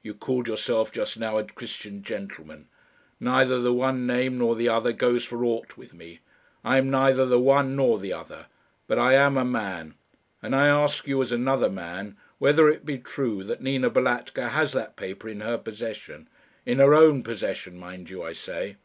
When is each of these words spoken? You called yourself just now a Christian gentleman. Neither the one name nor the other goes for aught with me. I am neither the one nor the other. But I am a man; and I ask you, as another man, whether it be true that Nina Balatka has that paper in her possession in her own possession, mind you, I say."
You 0.00 0.14
called 0.14 0.48
yourself 0.48 0.90
just 0.90 1.18
now 1.18 1.36
a 1.36 1.44
Christian 1.44 2.02
gentleman. 2.02 2.68
Neither 3.20 3.60
the 3.60 3.74
one 3.74 4.06
name 4.06 4.38
nor 4.38 4.56
the 4.56 4.70
other 4.70 4.94
goes 4.94 5.22
for 5.22 5.44
aught 5.44 5.76
with 5.76 5.92
me. 5.92 6.20
I 6.64 6.78
am 6.78 6.90
neither 6.90 7.26
the 7.26 7.38
one 7.38 7.76
nor 7.76 7.98
the 7.98 8.10
other. 8.10 8.46
But 8.86 8.98
I 8.98 9.12
am 9.12 9.36
a 9.36 9.44
man; 9.44 9.92
and 10.40 10.56
I 10.56 10.68
ask 10.68 11.06
you, 11.06 11.20
as 11.20 11.30
another 11.30 11.68
man, 11.68 12.16
whether 12.38 12.70
it 12.70 12.86
be 12.86 12.96
true 12.96 13.44
that 13.44 13.60
Nina 13.60 13.90
Balatka 13.90 14.48
has 14.48 14.72
that 14.72 14.96
paper 14.96 15.28
in 15.28 15.40
her 15.42 15.58
possession 15.58 16.26
in 16.64 16.78
her 16.78 16.94
own 16.94 17.22
possession, 17.22 17.76
mind 17.76 18.08
you, 18.08 18.22
I 18.22 18.32
say." 18.32 18.76